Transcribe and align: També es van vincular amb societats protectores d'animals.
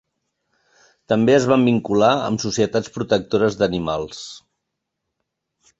També 1.13 1.35
es 1.39 1.45
van 1.51 1.67
vincular 1.67 2.09
amb 2.31 2.43
societats 2.47 2.91
protectores 2.97 3.61
d'animals. 3.61 4.25